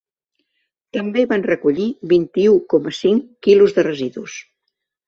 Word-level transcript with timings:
També 0.97 1.25
van 1.33 1.45
recollir 1.51 1.87
vint-i-u 2.15 2.57
coma 2.75 2.97
cinc 3.05 3.31
quilos 3.49 3.79
de 3.79 3.89
residus. 3.93 4.43